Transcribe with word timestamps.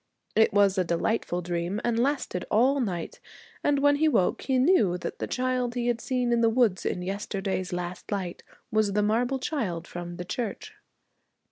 It 0.35 0.51
was 0.51 0.79
a 0.79 0.83
delightful 0.83 1.43
dream 1.43 1.79
and 1.83 1.99
lasted 1.99 2.43
all 2.49 2.79
night, 2.79 3.19
and 3.63 3.77
when 3.77 3.97
he 3.97 4.07
woke 4.07 4.41
he 4.41 4.57
knew 4.57 4.97
that 4.97 5.19
the 5.19 5.27
child 5.27 5.75
he 5.75 5.85
had 5.85 6.01
seen 6.01 6.33
in 6.33 6.41
the 6.41 6.49
wood 6.49 6.83
in 6.87 7.03
yesterday's 7.03 7.71
last 7.71 8.11
light 8.11 8.41
was 8.71 8.93
the 8.93 9.03
marble 9.03 9.37
child 9.37 9.85
from 9.87 10.15
the 10.17 10.25
church. 10.25 10.73